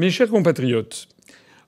Mes 0.00 0.08
chers 0.08 0.30
compatriotes, 0.30 1.08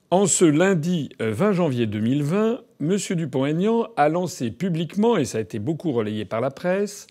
en 0.09 0.25
ce 0.25 0.43
lundi 0.43 1.09
20 1.19 1.51
janvier 1.51 1.85
2020, 1.85 2.61
M. 2.81 2.97
Dupont-Aignan 3.11 3.89
a 3.95 4.09
lancé 4.09 4.49
publiquement, 4.49 5.17
et 5.17 5.25
ça 5.25 5.37
a 5.37 5.41
été 5.41 5.59
beaucoup 5.59 5.91
relayé 5.91 6.25
par 6.25 6.41
la 6.41 6.49
presse, 6.49 7.05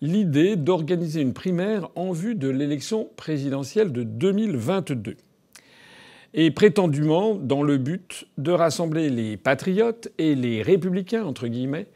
l'idée 0.00 0.56
d'organiser 0.56 1.20
une 1.20 1.32
primaire 1.32 1.90
en 1.94 2.10
vue 2.10 2.34
de 2.34 2.48
l'élection 2.48 3.08
présidentielle 3.14 3.92
de 3.92 4.02
2022. 4.02 5.14
Et 6.34 6.50
prétendument 6.50 7.36
dans 7.36 7.62
le 7.62 7.78
but 7.78 8.26
de 8.36 8.50
rassembler 8.50 9.10
les 9.10 9.36
patriotes 9.36 10.08
et 10.18 10.34
les 10.34 10.60
républicains, 10.60 11.22
entre 11.22 11.46
guillemets, 11.46 11.86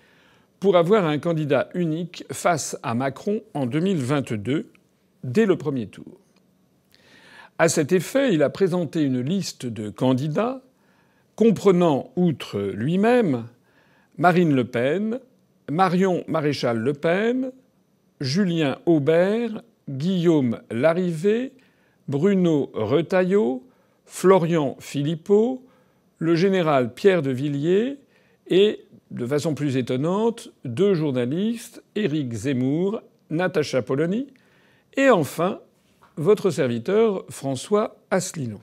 pour 0.61 0.77
avoir 0.77 1.05
un 1.05 1.19
candidat 1.19 1.69
unique 1.75 2.23
face 2.31 2.79
à 2.85 2.95
Macron 2.95 3.43
en 3.55 3.67
2022, 3.67 4.71
dès 5.25 5.47
le 5.47 5.57
premier 5.57 5.89
tour. 5.89 6.21
À 7.61 7.69
cet 7.69 7.91
effet, 7.91 8.33
il 8.33 8.45
a 8.45 8.51
présenté 8.51 9.03
une 9.03 9.21
liste 9.21 9.67
de 9.67 9.91
candidats 9.91 10.62
comprenant, 11.35 12.11
outre 12.15 12.61
lui-même, 12.61 13.47
Marine 14.16 14.55
Le 14.55 14.65
Pen, 14.65 15.19
Marion 15.69 16.23
Maréchal 16.29 16.79
Le 16.79 16.93
Pen, 16.93 17.51
Julien 18.21 18.79
Aubert, 18.87 19.63
Guillaume 19.89 20.61
Larrivé, 20.71 21.52
Bruno 22.07 22.71
Retailleau, 22.75 23.65
Florian 24.07 24.77
Philippot, 24.79 25.63
le 26.19 26.37
général 26.37 26.95
Pierre 26.95 27.23
de 27.23 27.30
Villiers 27.30 27.99
et, 28.47 28.85
de 29.11 29.27
façon 29.27 29.55
plus 29.55 29.77
étonnante, 29.77 30.52
deux 30.65 30.95
journalistes, 30.95 31.83
Éric 31.97 32.33
Zemmour, 32.33 33.02
Natacha 33.30 33.83
Polony, 33.83 34.29
et 34.97 35.11
enfin 35.11 35.61
votre 36.19 36.51
serviteur 36.51 37.25
François 37.31 37.97
Asselineau. 38.11 38.61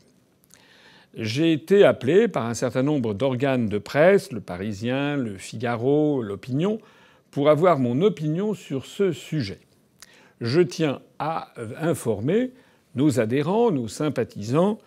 J'ai 1.15 1.53
été 1.53 1.85
appelé 1.85 2.27
par 2.27 2.45
un 2.45 2.53
certain 2.53 2.83
nombre 2.83 3.13
d'organes 3.13 3.69
de 3.69 3.77
presse, 3.77 4.33
le 4.33 4.41
Parisien, 4.41 5.15
le 5.15 5.37
Figaro, 5.37 6.21
l'Opinion, 6.21 6.79
pour 7.31 7.49
avoir 7.49 7.79
mon 7.79 8.01
opinion 8.01 8.53
sur 8.53 8.85
ce 8.85 9.13
sujet. 9.13 9.59
Je 10.41 10.59
tiens 10.59 10.99
à 11.17 11.53
informer 11.79 12.51
nos 12.95 13.21
adhérents, 13.21 13.71
nos 13.71 13.87
sympathisants, 13.87 14.77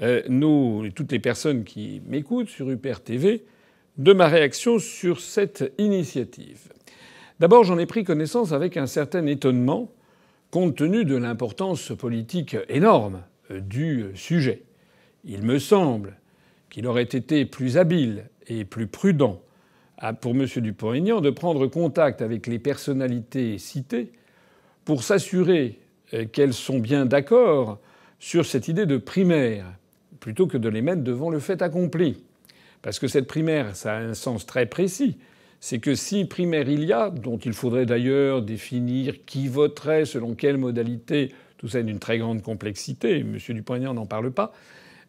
euh, 0.00 0.88
toutes 0.94 1.12
les 1.12 1.18
personnes 1.18 1.64
qui 1.64 2.00
m'écoutent 2.06 2.48
sur 2.48 2.70
UPR 2.70 3.00
TV 3.04 3.44
de 3.98 4.12
ma 4.14 4.26
réaction 4.26 4.78
sur 4.78 5.20
cette 5.20 5.72
initiative. 5.76 6.72
D'abord, 7.38 7.64
j'en 7.64 7.78
ai 7.78 7.86
pris 7.86 8.02
connaissance 8.02 8.52
avec 8.52 8.78
un 8.78 8.86
certain 8.86 9.26
étonnement, 9.26 9.90
compte 10.54 10.76
tenu 10.76 11.04
de 11.04 11.16
l'importance 11.16 11.90
politique 11.98 12.56
énorme 12.68 13.22
euh, 13.50 13.58
du 13.58 14.04
sujet. 14.14 14.62
Il 15.24 15.42
me 15.42 15.58
semble 15.58 16.14
qu'il 16.70 16.86
aurait 16.86 17.02
été 17.02 17.44
plus 17.44 17.76
habile 17.76 18.26
et 18.46 18.64
plus 18.64 18.86
prudent 18.86 19.42
pour 20.20 20.30
M. 20.30 20.46
Dupont-Aignan 20.46 21.20
de 21.20 21.30
prendre 21.30 21.66
contact 21.66 22.22
avec 22.22 22.46
les 22.46 22.60
personnalités 22.60 23.58
citées 23.58 24.12
pour 24.84 25.02
s'assurer 25.02 25.80
euh, 26.12 26.24
qu'elles 26.24 26.54
sont 26.54 26.78
bien 26.78 27.04
d'accord 27.04 27.80
sur 28.20 28.46
cette 28.46 28.68
idée 28.68 28.86
de 28.86 28.96
primaire, 28.96 29.66
plutôt 30.20 30.46
que 30.46 30.56
de 30.56 30.68
les 30.68 30.82
mettre 30.82 31.02
devant 31.02 31.30
le 31.30 31.40
fait 31.40 31.62
accompli. 31.62 32.22
Parce 32.80 33.00
que 33.00 33.08
cette 33.08 33.26
primaire, 33.26 33.74
ça 33.74 33.94
a 33.94 34.00
un 34.00 34.14
sens 34.14 34.46
très 34.46 34.66
précis. 34.66 35.18
C'est 35.66 35.78
que 35.78 35.94
si 35.94 36.26
primaire 36.26 36.68
il 36.68 36.84
y 36.84 36.92
a, 36.92 37.08
dont 37.08 37.38
il 37.38 37.54
faudrait 37.54 37.86
d'ailleurs 37.86 38.42
définir 38.42 39.24
qui 39.24 39.48
voterait, 39.48 40.04
selon 40.04 40.34
quelle 40.34 40.58
modalité, 40.58 41.32
tout 41.56 41.68
ça 41.68 41.80
est 41.80 41.84
d'une 41.84 42.00
très 42.00 42.18
grande 42.18 42.42
complexité, 42.42 43.20
M. 43.20 43.38
Dupont-Aignan 43.48 43.94
n'en 43.94 44.04
parle 44.04 44.30
pas, 44.30 44.52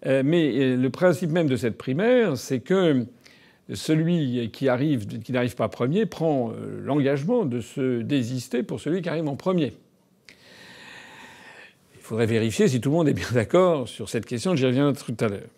euh, 0.06 0.24
mais 0.24 0.58
euh, 0.58 0.78
le 0.78 0.90
principe 0.90 1.32
même 1.32 1.48
de 1.48 1.58
cette 1.58 1.78
primaire, 1.78 2.38
c'est 2.38 2.62
que 2.62 3.06
celui 3.74 4.50
qui 4.54 4.70
qui 5.26 5.32
n'arrive 5.34 5.56
pas 5.58 5.68
premier, 5.68 6.06
prend 6.06 6.52
euh, 6.52 6.80
l'engagement 6.86 7.44
de 7.44 7.60
se 7.60 8.02
désister 8.02 8.64
pour 8.64 8.80
celui 8.80 9.02
qui 9.02 9.10
arrive 9.10 9.28
en 9.28 9.36
premier. 9.36 9.74
Il 11.96 12.02
faudrait 12.02 12.28
vérifier 12.28 12.70
si 12.70 12.80
tout 12.80 12.92
le 12.92 12.96
monde 12.96 13.10
est 13.10 13.14
bien 13.14 13.32
d'accord 13.34 13.90
sur 13.90 14.08
cette 14.08 14.26
question. 14.26 14.56
J'y 14.56 14.66
reviens 14.66 14.94
tout 14.94 15.18
à 15.20 15.28
l'heure. 15.28 15.50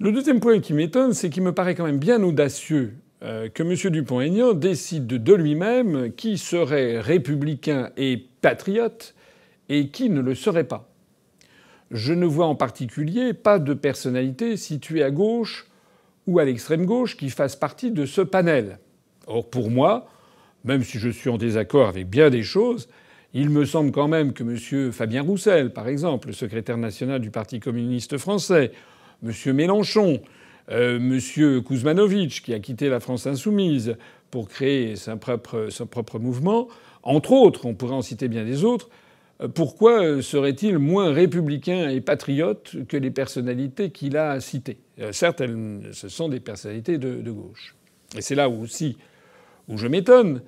Le 0.00 0.12
deuxième 0.12 0.38
point 0.38 0.60
qui 0.60 0.74
m'étonne, 0.74 1.14
c'est 1.14 1.30
qu'il 1.30 1.42
me 1.42 1.54
paraît 1.54 1.74
quand 1.74 1.86
même 1.86 1.98
bien 1.98 2.22
audacieux 2.22 2.92
que 3.20 3.62
M. 3.62 3.90
Dupont-Aignan 3.90 4.52
décide 4.52 5.06
de 5.06 5.34
lui-même 5.34 6.12
qui 6.12 6.38
serait 6.38 7.00
républicain 7.00 7.90
et 7.96 8.16
patriote 8.40 9.14
et 9.68 9.88
qui 9.88 10.08
ne 10.10 10.20
le 10.20 10.34
serait 10.34 10.64
pas. 10.64 10.88
Je 11.90 12.12
ne 12.12 12.26
vois 12.26 12.46
en 12.46 12.54
particulier 12.54 13.32
pas 13.32 13.58
de 13.58 13.74
personnalité 13.74 14.56
située 14.56 15.02
à 15.02 15.10
gauche 15.10 15.66
ou 16.26 16.38
à 16.38 16.44
l'extrême 16.44 16.84
gauche 16.84 17.16
qui 17.16 17.30
fassent 17.30 17.56
partie 17.56 17.90
de 17.90 18.04
ce 18.04 18.20
panel. 18.20 18.78
Or, 19.26 19.48
pour 19.48 19.70
moi, 19.70 20.08
même 20.64 20.82
si 20.82 20.98
je 20.98 21.08
suis 21.08 21.30
en 21.30 21.38
désaccord 21.38 21.88
avec 21.88 22.08
bien 22.08 22.30
des 22.30 22.42
choses, 22.42 22.88
il 23.34 23.50
me 23.50 23.64
semble 23.64 23.90
quand 23.90 24.08
même 24.08 24.32
que 24.32 24.42
M. 24.42 24.92
Fabien 24.92 25.22
Roussel, 25.22 25.72
par 25.72 25.88
exemple, 25.88 26.28
le 26.28 26.34
secrétaire 26.34 26.78
national 26.78 27.20
du 27.20 27.30
Parti 27.30 27.60
communiste 27.60 28.18
français, 28.18 28.72
M. 29.24 29.32
Mélenchon, 29.54 30.20
euh, 30.70 30.96
M. 30.96 31.62
Kuzmanovic, 31.62 32.42
qui 32.42 32.54
a 32.54 32.58
quitté 32.58 32.88
la 32.88 33.00
France 33.00 33.26
insoumise 33.26 33.96
pour 34.30 34.48
créer 34.48 34.96
son 34.96 35.16
propre, 35.16 35.68
son 35.70 35.86
propre 35.86 36.18
mouvement, 36.18 36.68
entre 37.02 37.32
autres, 37.32 37.64
on 37.64 37.74
pourrait 37.74 37.94
en 37.94 38.02
citer 38.02 38.28
bien 38.28 38.44
des 38.44 38.64
autres, 38.64 38.90
euh, 39.40 39.48
pourquoi 39.48 40.20
serait-il 40.22 40.78
moins 40.78 41.12
républicain 41.12 41.88
et 41.88 42.00
patriote 42.00 42.76
que 42.86 42.96
les 42.96 43.10
personnalités 43.10 43.90
qu'il 43.90 44.16
a 44.16 44.40
citées? 44.40 44.78
Euh, 45.00 45.12
Certes, 45.12 45.42
ce 45.92 46.08
sont 46.08 46.28
des 46.28 46.40
personnalités 46.40 46.98
de, 46.98 47.30
gauche. 47.30 47.76
Et 48.16 48.20
c'est 48.20 48.34
là 48.34 48.48
aussi 48.48 48.98
où 49.68 49.78
je 49.78 49.86
m'étonne, 49.86 50.42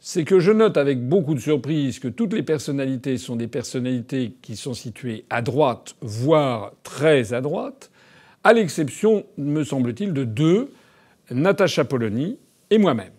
c'est 0.00 0.24
que 0.24 0.40
je 0.40 0.50
note 0.50 0.76
avec 0.76 1.06
beaucoup 1.06 1.34
de 1.34 1.40
surprise 1.40 2.00
que 2.00 2.08
toutes 2.08 2.32
les 2.32 2.42
personnalités 2.42 3.18
sont 3.18 3.36
des 3.36 3.46
personnalités 3.46 4.34
qui 4.42 4.56
sont 4.56 4.74
situées 4.74 5.24
à 5.30 5.42
droite, 5.42 5.94
voire 6.00 6.72
très 6.82 7.32
à 7.32 7.40
droite, 7.40 7.91
à 8.44 8.52
l'exception, 8.52 9.24
me 9.38 9.64
semble-t-il, 9.64 10.12
de 10.12 10.24
deux, 10.24 10.72
Natacha 11.30 11.84
Polony 11.84 12.38
et 12.70 12.78
moi-même. 12.78 13.12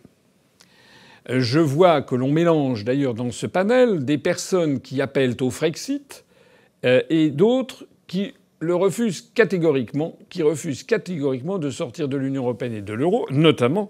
Je 1.30 1.60
vois 1.60 2.02
que 2.02 2.16
l'on 2.16 2.32
mélange 2.32 2.84
d'ailleurs 2.84 3.14
dans 3.14 3.32
ce 3.32 3.46
panel 3.48 4.04
des 4.04 4.18
personnes 4.18 4.82
qui 4.82 5.02
appellent 5.02 5.38
au 5.40 5.50
Frexit 5.50 6.26
euh, 6.86 7.02
et 7.10 7.30
d'autres 7.30 7.86
qui 8.08 8.34
le 8.60 8.76
refusent 8.76 9.32
catégoriquement, 9.34 10.18
qui 10.30 10.44
refusent 10.44 10.84
catégoriquement 10.84 11.60
de 11.60 11.70
sortir 11.70 12.08
de 12.08 12.18
l'Union 12.18 12.44
européenne 12.44 12.74
et 12.74 12.82
de 12.82 12.94
l'euro, 12.94 13.26
notamment 13.30 13.90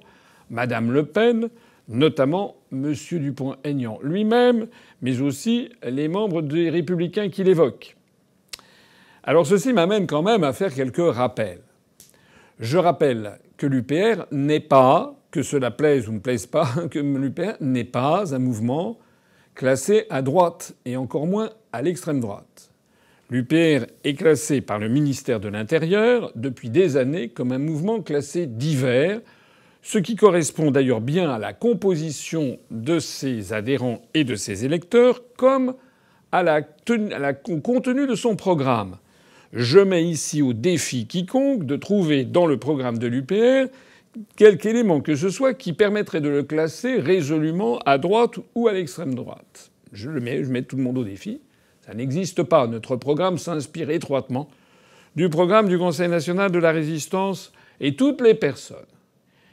Madame 0.50 0.92
Le 0.92 1.06
Pen, 1.06 1.50
notamment 1.88 2.56
M. 2.72 2.94
Dupont-Aignan 2.94 4.00
lui-même, 4.04 4.68
mais 5.02 5.22
aussi 5.22 5.70
les 5.84 6.08
membres 6.08 6.42
des 6.42 6.70
Républicains 6.70 7.30
qui 7.30 7.44
l'évoquent. 7.44 7.96
Alors 9.26 9.48
ceci 9.48 9.72
m'amène 9.72 10.06
quand 10.06 10.22
même 10.22 10.44
à 10.44 10.52
faire 10.52 10.74
quelques 10.74 11.16
rappels. 11.16 11.62
Je 12.60 12.78
rappelle 12.78 13.40
que 13.58 13.66
l'UPR 13.66 14.26
n'est 14.32 14.60
pas, 14.60 15.16
que 15.32 15.44
cela 15.44 15.72
plaise 15.72 16.10
ou 16.10 16.12
ne 16.12 16.20
plaise 16.20 16.46
pas, 16.46 16.68
que 16.92 17.00
l'UPR 17.00 17.56
n'est 17.62 17.86
pas 17.86 18.36
un 18.36 18.40
mouvement 18.40 19.00
classé 19.56 20.06
à 20.10 20.22
droite 20.22 20.74
et 20.86 20.98
encore 20.98 21.26
moins 21.26 21.52
à 21.72 21.82
l'extrême 21.82 22.20
droite. 22.20 22.70
L'UPR 23.30 23.86
est 24.04 24.16
classé 24.16 24.60
par 24.60 24.78
le 24.78 24.90
ministère 24.90 25.40
de 25.40 25.48
l'Intérieur 25.48 26.32
depuis 26.36 26.70
des 26.70 26.98
années 26.98 27.30
comme 27.30 27.54
un 27.54 27.60
mouvement 27.60 28.02
classé 28.02 28.46
divers, 28.46 29.22
ce 29.82 29.98
qui 29.98 30.16
correspond 30.16 30.70
d'ailleurs 30.70 31.02
bien 31.02 31.32
à 31.32 31.40
la 31.40 31.54
composition 31.54 32.60
de 32.72 33.00
ses 33.00 33.54
adhérents 33.54 34.02
et 34.14 34.26
de 34.26 34.36
ses 34.36 34.66
électeurs 34.66 35.22
comme 35.38 35.76
à 36.32 36.44
la, 36.44 36.62
contenu 36.62 38.06
de 38.06 38.16
son 38.16 38.36
programme. 38.36 38.98
Je 39.54 39.78
mets 39.78 40.04
ici 40.04 40.42
au 40.42 40.54
défi 40.54 41.06
quiconque 41.06 41.68
de 41.68 41.76
trouver 41.76 42.26
dans 42.26 42.48
le 42.48 42.58
programme 42.58 42.98
de 42.98 43.06
l'UPR 43.06 43.72
quelque 44.36 44.66
élément 44.66 45.00
que 45.00 45.16
ce 45.16 45.30
soit 45.30 45.54
qui 45.54 45.74
permettrait 45.74 46.22
de 46.22 46.30
le 46.30 46.42
classer 46.42 47.00
résolument 47.00 47.78
à 47.86 48.00
droite 48.00 48.40
ou 48.56 48.68
à 48.68 48.74
l'extrême 48.74 49.14
droite. 49.14 49.70
Je 49.92 50.10
mets, 50.10 50.44
je 50.44 50.50
mets 50.50 50.64
tout 50.64 50.76
le 50.76 50.82
monde 50.82 50.98
au 50.98 51.04
défi. 51.04 51.40
Ça 51.86 51.94
n'existe 51.94 52.42
pas. 52.42 52.66
Notre 52.66 52.96
programme 52.96 53.38
s'inspire 53.38 53.92
étroitement 53.92 54.50
du 55.16 55.30
programme 55.30 55.70
du 55.70 55.78
Conseil 55.78 56.10
national 56.10 56.52
de 56.52 56.58
la 56.58 56.72
résistance 56.72 57.54
et 57.80 57.96
toutes 57.96 58.22
les 58.22 58.34
personnes 58.34 58.78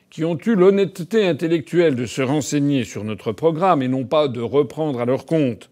qui 0.09 0.25
ont 0.25 0.39
eu 0.47 0.55
l'honnêteté 0.55 1.27
intellectuelle 1.27 1.95
de 1.95 2.07
se 2.07 2.23
renseigner 2.23 2.85
sur 2.85 3.05
notre 3.05 3.33
programme 3.33 3.83
et 3.83 3.89
non 3.89 4.07
pas 4.07 4.29
de 4.29 4.41
reprendre 4.41 4.99
à 5.01 5.05
leur 5.05 5.27
compte 5.27 5.69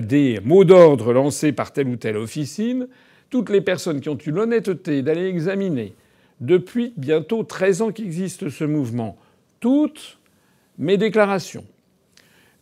des 0.00 0.40
mots 0.44 0.64
d'ordre 0.64 1.12
lancés 1.12 1.52
par 1.52 1.72
telle 1.72 1.86
ou 1.86 1.96
telle 1.96 2.16
officine 2.16 2.88
toutes 3.32 3.48
les 3.48 3.62
personnes 3.62 4.02
qui 4.02 4.10
ont 4.10 4.18
eu 4.26 4.30
l'honnêteté 4.30 5.00
d'aller 5.00 5.24
examiner 5.24 5.94
depuis 6.40 6.92
bientôt 6.98 7.42
13 7.42 7.82
ans 7.82 7.90
qu'existe 7.90 8.50
ce 8.50 8.64
mouvement, 8.64 9.16
toutes 9.58 10.18
mes 10.78 10.98
déclarations, 10.98 11.64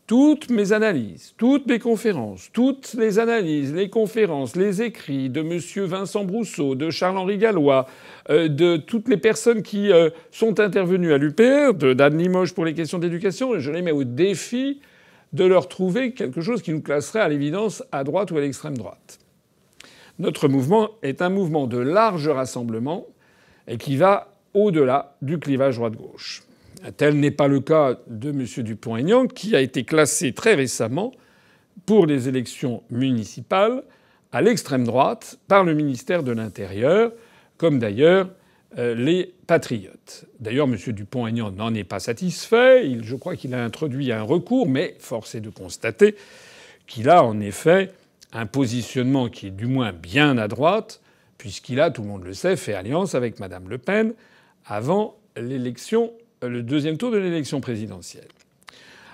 toutes 0.07 0.49
mes 0.49 0.73
analyses, 0.73 1.35
toutes 1.37 1.67
mes 1.67 1.81
conférences, 1.81 2.51
toutes 2.53 2.95
les 2.95 3.19
analyses, 3.19 3.75
les 3.75 3.91
conférences, 3.91 4.55
les 4.55 4.81
écrits 4.81 5.29
de 5.29 5.41
M. 5.41 5.87
Vincent 5.87 6.25
Brousseau, 6.25 6.77
de 6.77 6.89
Charles-Henri 6.91 7.39
Gallois, 7.39 7.87
euh, 8.29 8.47
de 8.47 8.77
toutes 8.77 9.09
les 9.09 9.17
personnes 9.17 9.63
qui 9.63 9.91
euh, 9.91 10.11
sont 10.31 10.61
intervenues 10.61 11.13
à 11.13 11.19
l'UPR, 11.19 11.75
d'Anne 11.97 12.17
Limoges 12.17 12.55
pour 12.55 12.65
les 12.65 12.75
questions 12.75 13.01
d'éducation, 13.01 13.59
je 13.59 13.73
les 13.73 13.83
mets 13.83 13.91
au 13.91 14.05
défi 14.05 14.81
de 15.33 15.45
leur 15.45 15.69
trouver 15.69 16.13
quelque 16.13 16.41
chose 16.41 16.63
qui 16.63 16.71
nous 16.71 16.83
classerait 16.83 17.21
à 17.21 17.29
l'évidence 17.29 17.83
à 17.91 18.05
droite 18.05 18.31
ou 18.31 18.37
à 18.37 18.41
l'extrême 18.41 18.79
droite. 18.79 19.19
Notre 20.21 20.49
mouvement 20.49 20.91
est 21.03 21.23
un 21.23 21.31
mouvement 21.31 21.67
de 21.67 21.79
large 21.79 22.29
rassemblement 22.29 23.07
et 23.67 23.79
qui 23.79 23.97
va 23.97 24.35
au-delà 24.53 25.17
du 25.23 25.39
clivage 25.39 25.77
droite-gauche. 25.77 26.43
Tel 26.99 27.19
n'est 27.19 27.31
pas 27.31 27.49
le 27.49 27.61
cas 27.61 27.97
de 28.07 28.29
M. 28.29 28.45
Dupont-Aignan, 28.63 29.29
qui 29.29 29.57
a 29.57 29.63
été 29.63 29.85
classé 29.85 30.35
très 30.35 30.55
récemment 30.55 31.13
pour 31.87 32.05
les 32.05 32.29
élections 32.29 32.83
municipales 32.91 33.83
à 34.31 34.43
l'extrême 34.43 34.85
droite 34.85 35.39
par 35.49 35.65
le 35.65 35.73
ministère 35.73 36.23
de 36.23 36.33
l'Intérieur, 36.33 37.13
comme 37.57 37.79
d'ailleurs 37.79 38.29
euh, 38.77 38.95
les 38.95 39.33
patriotes. 39.47 40.27
D'ailleurs, 40.39 40.69
M. 40.69 40.77
Dupont-Aignan 40.93 41.51
n'en 41.51 41.73
est 41.73 41.85
pas 41.85 41.99
satisfait. 41.99 42.87
je 43.03 43.17
crois 43.17 43.37
qu'il 43.37 43.55
a 43.55 43.65
introduit 43.65 44.13
un 44.13 44.23
recours, 44.23 44.69
mais 44.69 44.97
force 44.99 45.35
est 45.35 45.41
de 45.41 45.49
constater 45.49 46.15
qu'il 46.87 47.09
a 47.09 47.25
en 47.25 47.41
effet 47.41 47.91
un 48.33 48.47
positionnement 48.47 49.29
qui 49.29 49.49
est 49.49 49.51
du 49.51 49.67
moins 49.67 49.93
bien 49.93 50.39
à 50.39 50.49
droite, 50.49 51.01
puisqu'il 51.39 51.81
a, 51.81 51.91
tout 51.91 52.03
le 52.03 52.09
monde 52.09 52.25
le 52.25 52.35
sait, 52.35 52.57
fait 52.57 52.75
alliance 52.75 53.15
avec 53.15 53.41
Mme 53.41 53.69
Le 53.69 53.79
Pen 53.79 54.15
avant 54.67 55.17
l'élection 55.37 56.13
le 56.43 56.63
deuxième 56.63 56.97
tour 56.97 57.11
de 57.11 57.19
l'élection 57.19 57.61
présidentielle. 57.61 58.29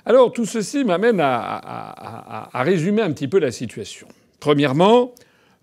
Alors 0.04 0.32
tout 0.32 0.46
ceci 0.46 0.84
m'amène 0.84 1.20
à, 1.20 2.48
résumer 2.54 3.02
un 3.02 3.12
petit 3.12 3.28
peu 3.28 3.38
la 3.38 3.50
situation. 3.50 4.06
Premièrement, 4.38 5.12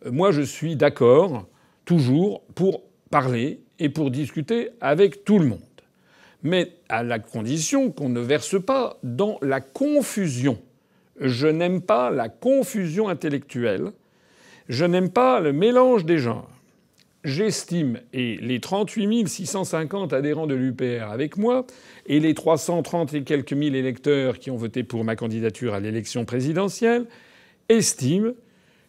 moi 0.10 0.32
je 0.32 0.42
suis 0.42 0.76
d'accord 0.76 1.48
toujours 1.86 2.42
pour 2.56 2.84
parler 3.10 3.62
et 3.80 3.90
pour 3.90 4.12
discuter 4.12 4.72
avec 4.82 5.24
tout 5.24 5.40
le 5.40 5.46
monde, 5.46 5.60
mais 6.42 6.74
à 6.90 7.04
la 7.04 7.20
condition 7.20 7.92
qu'on 7.92 8.10
ne 8.10 8.20
verse 8.20 8.62
pas 8.62 8.98
dans 9.04 9.38
la 9.42 9.62
confusion. 9.62 10.60
Je 11.19 11.48
n'aime 11.48 11.81
pas 11.81 12.10
la 12.10 12.30
confusion 12.30 13.07
intellectuelle, 13.07 13.92
je 14.69 14.86
n'aime 14.86 15.10
pas 15.10 15.39
le 15.39 15.54
mélange 15.54 16.06
des 16.06 16.18
genres. 16.18 16.50
J'estime, 17.24 18.00
et 18.12 18.36
les 18.42 18.60
38 18.60 19.30
650 19.30 20.12
adhérents 20.12 20.48
de 20.48 20.56
l'UPR 20.56 21.10
avec 21.10 21.38
moi, 21.38 21.65
et 22.06 22.19
les 22.19 22.33
330 22.33 23.13
et 23.13 23.24
quelques 23.24 23.54
mille 23.54 23.75
électeurs 23.75 24.39
qui 24.39 24.51
ont 24.51 24.57
voté 24.57 24.83
pour 24.83 25.06
ma 25.06 25.15
candidature 25.15 25.74
à 25.74 25.80
l'élection 25.80 26.25
présidentielle, 26.25 27.06
estiment 27.69 28.33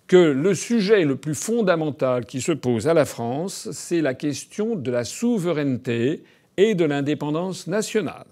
que 0.09 0.17
le 0.17 0.55
sujet 0.55 1.05
le 1.05 1.17
plus 1.17 1.35
fondamental 1.35 2.27
qui 2.27 2.41
se 2.41 2.53
pose 2.53 2.89
à 2.89 2.95
la 2.95 3.05
France, 3.05 3.69
c'est 3.71 4.01
la 4.01 4.15
question 4.15 4.75
de 4.75 4.91
la 4.91 5.05
souveraineté 5.05 6.25
et 6.57 6.75
de 6.75 6.85
l'indépendance 6.85 7.69
nationale, 7.69 8.27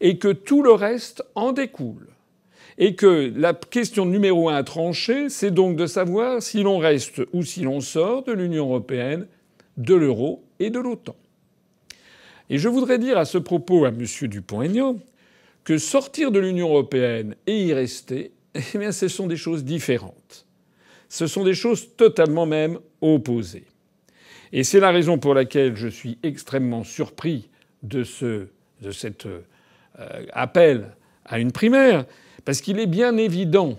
et 0.00 0.18
que 0.18 0.32
tout 0.32 0.62
le 0.62 0.72
reste 0.72 1.22
en 1.34 1.52
découle 1.52 2.08
et 2.78 2.94
que 2.94 3.32
la 3.36 3.52
question 3.54 4.06
numéro 4.06 4.48
un 4.48 4.54
à 4.54 4.62
trancher, 4.62 5.28
c'est 5.28 5.50
donc 5.50 5.76
de 5.76 5.86
savoir 5.86 6.40
si 6.40 6.62
l'on 6.62 6.78
reste 6.78 7.20
ou 7.32 7.42
si 7.42 7.62
l'on 7.62 7.80
sort 7.80 8.22
de 8.22 8.32
l'Union 8.32 8.66
européenne, 8.66 9.26
de 9.76 9.94
l'euro 9.94 10.44
et 10.60 10.70
de 10.70 10.78
l'OTAN. 10.78 11.16
Et 12.50 12.58
je 12.58 12.68
voudrais 12.68 12.98
dire 12.98 13.18
à 13.18 13.24
ce 13.24 13.36
propos 13.36 13.84
à 13.84 13.88
M. 13.88 14.04
Dupont-Aignan 14.22 14.96
que 15.64 15.76
sortir 15.76 16.30
de 16.30 16.38
l'Union 16.38 16.68
européenne 16.68 17.34
et 17.46 17.64
y 17.64 17.74
rester, 17.74 18.32
eh 18.54 18.78
bien, 18.78 18.92
ce 18.92 19.08
sont 19.08 19.26
des 19.26 19.36
choses 19.36 19.64
différentes. 19.64 20.46
Ce 21.08 21.26
sont 21.26 21.44
des 21.44 21.54
choses 21.54 21.96
totalement 21.96 22.46
même 22.46 22.78
opposées. 23.00 23.66
Et 24.52 24.62
c'est 24.62 24.80
la 24.80 24.92
raison 24.92 25.18
pour 25.18 25.34
laquelle 25.34 25.74
je 25.74 25.88
suis 25.88 26.18
extrêmement 26.22 26.84
surpris 26.84 27.50
de, 27.82 28.04
ce, 28.04 28.46
de 28.80 28.90
cet 28.92 29.26
euh, 29.26 29.40
appel 30.32 30.92
à 31.24 31.38
une 31.38 31.52
primaire, 31.52 32.06
parce 32.44 32.60
qu'il 32.60 32.78
est 32.78 32.86
bien 32.86 33.16
évident 33.16 33.78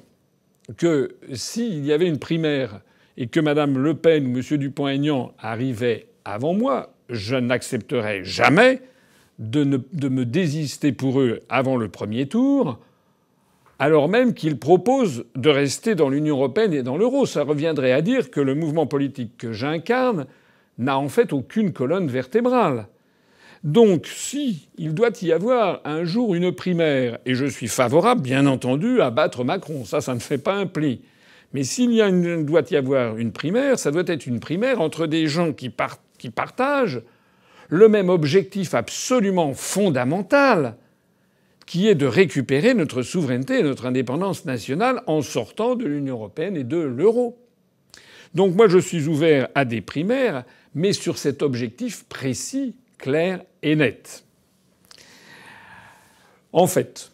que 0.78 1.16
s'il 1.34 1.86
y 1.86 1.92
avait 1.92 2.08
une 2.08 2.20
primaire 2.20 2.82
et 3.18 3.28
que 3.28 3.40
Mme 3.40 3.78
Le 3.78 3.96
Pen 3.96 4.28
ou 4.28 4.38
M. 4.38 4.58
Dupont-Aignan 4.58 5.34
arrivaient 5.40 6.08
avant 6.26 6.54
moi, 6.54 6.94
je 7.10 7.36
n'accepterais 7.36 8.24
jamais 8.24 8.82
de, 9.40 9.64
me 9.64 10.26
désister 10.26 10.92
pour 10.92 11.20
eux 11.22 11.40
avant 11.50 11.78
le 11.78 11.90
premier 11.90 12.28
tour, 12.28 12.80
alors 13.80 14.10
même 14.10 14.34
qu'ils 14.34 14.60
proposent 14.60 15.26
de 15.36 15.50
rester 15.50 15.96
dans 15.96 16.10
l'Union 16.10 16.36
européenne 16.36 16.74
et 16.74 16.84
dans 16.84 16.98
l'euro. 16.98 17.26
Ça 17.26 17.44
reviendrait 17.44 17.94
à 17.94 18.02
dire 18.02 18.30
que 18.30 18.42
le 18.42 18.54
mouvement 18.54 18.88
politique 18.88 19.38
que 19.38 19.54
j'incarne 19.54 20.28
n'a 20.78 21.00
en 21.00 21.08
fait 21.08 21.32
aucune 21.32 21.72
colonne 21.72 22.08
vertébrale. 22.08 22.88
Donc, 23.64 24.08
si 24.08 24.70
il 24.78 24.94
doit 24.94 25.12
y 25.22 25.32
avoir 25.32 25.82
un 25.84 26.06
jour 26.06 26.34
une 26.34 26.54
primaire, 26.54 27.20
et 27.26 27.36
je 27.36 27.46
suis 27.46 27.68
favorable, 27.68 28.22
bien 28.22 28.46
entendu, 28.46 29.02
à 29.02 29.10
battre 29.10 29.44
Macron, 29.44 29.84
ça, 29.84 30.00
ça 30.00 30.14
ne 30.14 30.20
fait 30.20 30.38
pas 30.38 30.54
un 30.54 30.66
pli. 30.66 31.02
Mais 31.54 31.64
s'il 31.64 31.92
y 31.94 32.02
a 32.02 32.08
une, 32.08 32.46
doit 32.46 32.64
y 32.72 32.76
avoir 32.76 33.18
une 33.18 33.32
primaire, 33.32 33.78
ça 33.78 33.92
doit 33.92 34.04
être 34.08 34.28
une 34.28 34.40
primaire 34.40 34.80
entre 34.82 35.08
des 35.08 35.28
gens 35.28 35.52
qui, 35.52 35.72
qui 36.18 36.30
partagent 36.30 37.02
le 37.68 37.90
même 37.90 38.10
objectif 38.10 38.74
absolument 38.74 39.54
fondamental, 39.54 40.78
qui 41.66 41.88
est 41.88 41.96
de 41.96 42.06
récupérer 42.06 42.74
notre 42.74 43.02
souveraineté 43.02 43.60
et 43.60 43.64
notre 43.64 43.86
indépendance 43.86 44.46
nationale 44.46 45.04
en 45.06 45.22
sortant 45.22 45.76
de 45.76 45.86
l'Union 45.86 46.16
européenne 46.16 46.58
et 46.58 46.64
de 46.64 46.78
l'euro. 46.78 47.38
Donc 48.34 48.56
moi 48.56 48.68
je 48.68 48.80
suis 48.80 49.08
ouvert 49.08 49.50
à 49.54 49.66
des 49.66 49.82
primaires, 49.82 50.46
mais 50.74 50.94
sur 50.94 51.18
cet 51.18 51.42
objectif 51.42 52.06
précis 52.06 52.76
clair 53.00 53.42
et 53.64 53.76
net. 53.76 54.24
En 56.54 56.68
fait, 56.68 57.12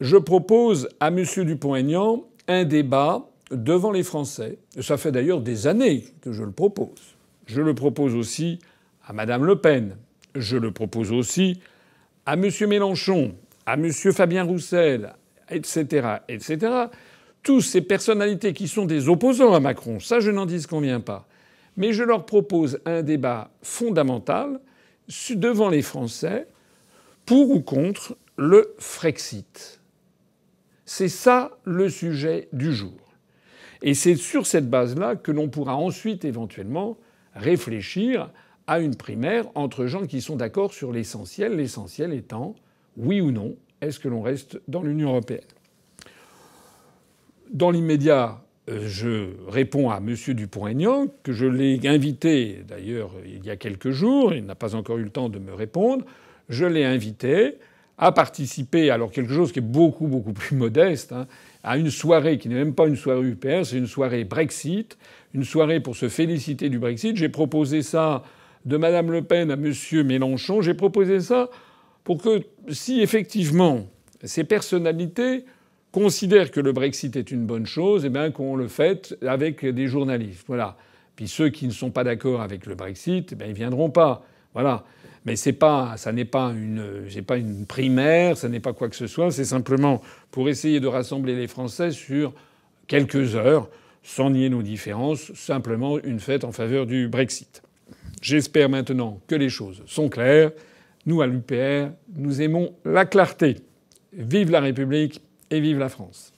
je 0.00 0.16
propose 0.16 0.88
à 0.98 1.08
M. 1.08 1.24
Dupont-Aignan 1.36 2.24
un 2.48 2.64
débat 2.64 3.28
devant 3.50 3.92
les 3.92 4.02
Français. 4.02 4.58
Ça 4.80 4.96
fait 4.96 5.12
d'ailleurs 5.12 5.40
des 5.40 5.66
années 5.66 6.04
que 6.20 6.32
je 6.32 6.42
le 6.42 6.50
propose. 6.50 7.16
Je 7.46 7.60
le 7.60 7.74
propose 7.74 8.14
aussi 8.14 8.58
à 9.06 9.12
Mme 9.12 9.44
Le 9.44 9.56
Pen. 9.56 9.96
Je 10.34 10.56
le 10.56 10.70
propose 10.70 11.12
aussi 11.12 11.60
à 12.26 12.34
M. 12.34 12.48
Mélenchon, 12.68 13.34
à 13.66 13.74
M. 13.74 13.90
Fabien 13.92 14.44
Roussel, 14.44 15.14
etc., 15.50 16.18
etc. 16.28 16.58
Tous 17.42 17.60
ces 17.60 17.80
personnalités 17.80 18.52
qui 18.52 18.68
sont 18.68 18.84
des 18.84 19.08
opposants 19.08 19.54
à 19.54 19.60
Macron, 19.60 20.00
ça 20.00 20.20
je 20.20 20.30
n'en 20.30 20.46
dis 20.46 20.64
conviens 20.66 21.00
pas. 21.00 21.26
Mais 21.76 21.92
je 21.92 22.02
leur 22.02 22.26
propose 22.26 22.80
un 22.84 23.02
débat 23.02 23.50
fondamental 23.62 24.60
devant 25.36 25.68
les 25.68 25.82
Français 25.82 26.46
pour 27.26 27.50
ou 27.50 27.60
contre 27.60 28.16
le 28.36 28.74
Frexit. 28.78 29.80
C'est 30.84 31.08
ça 31.08 31.58
le 31.64 31.88
sujet 31.88 32.48
du 32.52 32.72
jour. 32.72 32.96
Et 33.82 33.94
c'est 33.94 34.16
sur 34.16 34.46
cette 34.46 34.70
base-là 34.70 35.16
que 35.16 35.30
l'on 35.30 35.48
pourra 35.48 35.76
ensuite 35.76 36.24
éventuellement 36.24 36.96
réfléchir 37.34 38.30
à 38.66 38.80
une 38.80 38.96
primaire 38.96 39.46
entre 39.54 39.86
gens 39.86 40.06
qui 40.06 40.20
sont 40.20 40.36
d'accord 40.36 40.72
sur 40.72 40.92
l'essentiel, 40.92 41.56
l'essentiel 41.56 42.12
étant 42.12 42.54
oui 42.96 43.20
ou 43.20 43.30
non, 43.30 43.56
est-ce 43.80 44.00
que 44.00 44.08
l'on 44.08 44.22
reste 44.22 44.60
dans 44.66 44.82
l'Union 44.82 45.10
européenne? 45.10 45.40
Dans 47.50 47.70
l'immédiat, 47.70 48.42
je 48.86 49.28
réponds 49.48 49.90
à 49.90 49.98
M. 49.98 50.14
Dupont-Aignan, 50.34 51.06
que 51.22 51.32
je 51.32 51.46
l'ai 51.46 51.80
invité 51.86 52.64
d'ailleurs 52.66 53.12
il 53.24 53.44
y 53.44 53.50
a 53.50 53.56
quelques 53.56 53.90
jours, 53.90 54.34
il 54.34 54.44
n'a 54.44 54.54
pas 54.54 54.74
encore 54.74 54.98
eu 54.98 55.04
le 55.04 55.10
temps 55.10 55.28
de 55.28 55.38
me 55.38 55.52
répondre, 55.52 56.04
je 56.48 56.64
l'ai 56.64 56.84
invité 56.84 57.54
à 57.98 58.12
participer, 58.12 58.90
alors 58.90 59.10
quelque 59.10 59.32
chose 59.32 59.52
qui 59.52 59.58
est 59.58 59.62
beaucoup 59.62 60.06
beaucoup 60.06 60.32
plus 60.32 60.56
modeste, 60.56 61.12
hein, 61.12 61.26
à 61.64 61.76
une 61.76 61.90
soirée 61.90 62.38
qui 62.38 62.48
n'est 62.48 62.54
même 62.54 62.74
pas 62.74 62.86
une 62.86 62.96
soirée 62.96 63.26
UPR, 63.26 63.64
c'est 63.64 63.76
une 63.76 63.86
soirée 63.86 64.24
Brexit, 64.24 64.96
une 65.34 65.44
soirée 65.44 65.80
pour 65.80 65.96
se 65.96 66.08
féliciter 66.08 66.68
du 66.68 66.78
Brexit. 66.78 67.16
J'ai 67.16 67.28
proposé 67.28 67.82
ça 67.82 68.22
de 68.64 68.76
Mme 68.76 69.10
Le 69.10 69.22
Pen 69.22 69.50
à 69.50 69.54
M. 69.54 69.72
Mélenchon, 70.06 70.62
j'ai 70.62 70.74
proposé 70.74 71.20
ça 71.20 71.50
pour 72.04 72.22
que 72.22 72.42
si 72.70 73.00
effectivement 73.00 73.86
ces 74.24 74.44
personnalités 74.44 75.44
considèrent 75.98 76.52
que 76.52 76.60
le 76.60 76.72
Brexit 76.72 77.16
est 77.16 77.32
une 77.32 77.44
bonne 77.44 77.66
chose, 77.66 78.04
eh 78.04 78.08
bien 78.08 78.30
qu'on 78.30 78.54
le 78.54 78.68
fait 78.68 79.16
avec 79.26 79.66
des 79.66 79.88
journalistes. 79.88 80.44
Voilà. 80.46 80.76
Puis 81.16 81.26
ceux 81.26 81.48
qui 81.48 81.66
ne 81.66 81.72
sont 81.72 81.90
pas 81.90 82.04
d'accord 82.04 82.40
avec 82.40 82.66
le 82.66 82.76
Brexit, 82.76 83.32
eh 83.32 83.34
bien 83.34 83.48
ils 83.48 83.54
viendront 83.54 83.90
pas. 83.90 84.24
Voilà. 84.54 84.84
Mais 85.24 85.34
c'est 85.34 85.52
pas, 85.52 85.96
ça 85.96 86.12
n'est 86.12 86.24
pas 86.24 86.52
une, 86.52 87.06
c'est 87.10 87.22
pas 87.22 87.36
une 87.36 87.66
primaire, 87.66 88.36
ça 88.36 88.48
n'est 88.48 88.60
pas 88.60 88.72
quoi 88.72 88.88
que 88.88 88.94
ce 88.94 89.08
soit. 89.08 89.32
C'est 89.32 89.44
simplement 89.44 90.00
pour 90.30 90.48
essayer 90.48 90.78
de 90.78 90.86
rassembler 90.86 91.34
les 91.34 91.48
Français 91.48 91.90
sur 91.90 92.32
quelques 92.86 93.34
heures, 93.34 93.68
sans 94.04 94.30
nier 94.30 94.48
nos 94.48 94.62
différences, 94.62 95.32
simplement 95.34 95.98
une 95.98 96.20
fête 96.20 96.44
en 96.44 96.52
faveur 96.52 96.86
du 96.86 97.08
Brexit. 97.08 97.62
J'espère 98.22 98.68
maintenant 98.68 99.20
que 99.26 99.34
les 99.34 99.48
choses 99.48 99.82
sont 99.86 100.08
claires. 100.08 100.52
Nous, 101.06 101.20
à 101.22 101.26
l'UPR, 101.26 101.90
nous 102.16 102.40
aimons 102.40 102.72
la 102.84 103.04
clarté. 103.04 103.56
Vive 104.12 104.52
la 104.52 104.60
République 104.60 105.20
et 105.50 105.60
vive 105.60 105.78
la 105.78 105.88
France. 105.88 106.32